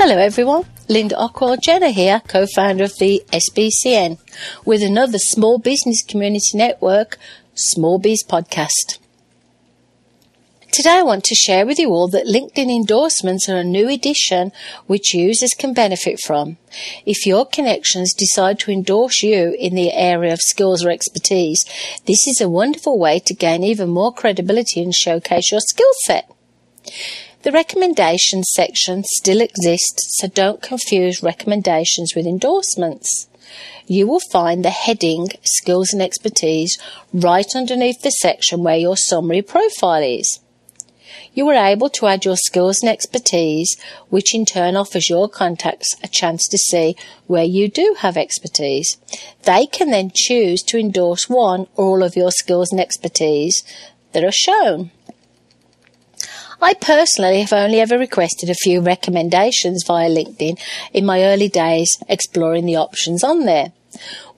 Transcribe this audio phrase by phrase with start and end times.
[0.00, 4.20] Hello everyone, Linda Ockwell Jenner here, co-founder of the SBCN,
[4.64, 7.18] with another Small Business Community Network
[7.56, 9.00] Small Biz podcast.
[10.70, 14.52] Today I want to share with you all that LinkedIn endorsements are a new addition
[14.86, 16.58] which users can benefit from.
[17.04, 21.64] If your connections decide to endorse you in the area of skills or expertise,
[22.06, 26.30] this is a wonderful way to gain even more credibility and showcase your skill set.
[27.42, 33.28] The recommendations section still exists, so don't confuse recommendations with endorsements.
[33.86, 36.76] You will find the heading Skills and Expertise
[37.12, 40.40] right underneath the section where your summary profile is.
[41.32, 43.76] You are able to add your skills and expertise,
[44.08, 46.96] which in turn offers your contacts a chance to see
[47.28, 48.98] where you do have expertise.
[49.44, 53.62] They can then choose to endorse one or all of your skills and expertise
[54.12, 54.90] that are shown.
[56.60, 60.58] I personally have only ever requested a few recommendations via LinkedIn
[60.92, 63.70] in my early days exploring the options on there.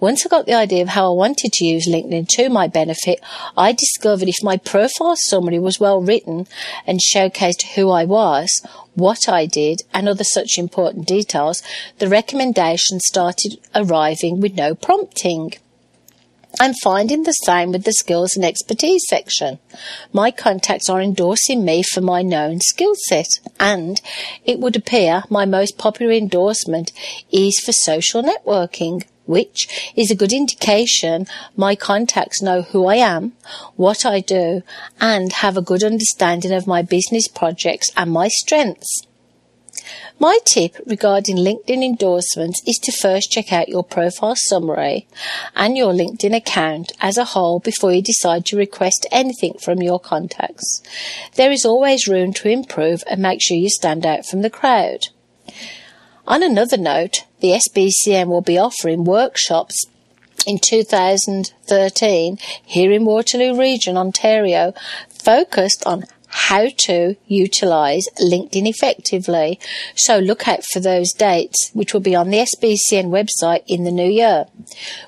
[0.00, 3.20] Once I got the idea of how I wanted to use LinkedIn to my benefit,
[3.56, 6.46] I discovered if my profile summary was well written
[6.86, 8.50] and showcased who I was,
[8.94, 11.62] what I did, and other such important details,
[12.00, 15.54] the recommendations started arriving with no prompting.
[16.58, 19.60] I'm finding the same with the skills and expertise section.
[20.12, 23.28] My contacts are endorsing me for my known skill set,
[23.60, 24.00] and
[24.44, 26.92] it would appear my most popular endorsement
[27.30, 33.32] is for social networking, which is a good indication my contacts know who I am,
[33.76, 34.62] what I do,
[35.00, 39.06] and have a good understanding of my business projects and my strengths.
[40.18, 45.06] My tip regarding LinkedIn endorsements is to first check out your profile summary
[45.56, 49.98] and your LinkedIn account as a whole before you decide to request anything from your
[49.98, 50.82] contacts.
[51.36, 55.08] There is always room to improve and make sure you stand out from the crowd.
[56.26, 59.86] On another note, the SBCN will be offering workshops
[60.46, 64.72] in 2013 here in Waterloo Region, Ontario,
[65.08, 69.58] focused on how to utilize LinkedIn effectively.
[69.94, 73.90] So look out for those dates, which will be on the SBCN website in the
[73.90, 74.46] new year.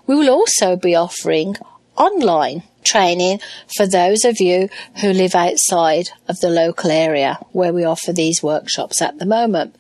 [0.06, 1.56] We will also be offering
[1.96, 3.40] online training
[3.76, 4.68] for those of you
[5.00, 9.76] who live outside of the local area where we offer these workshops at the moment.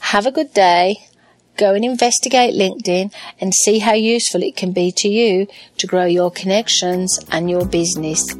[0.00, 0.96] Have a good day.
[1.56, 5.48] Go and investigate LinkedIn and see how useful it can be to you
[5.78, 8.32] to grow your connections and your business.